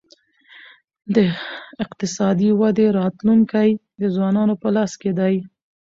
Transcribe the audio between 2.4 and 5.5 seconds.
ودې راتلونکی د ځوانانو په لاس کي دی.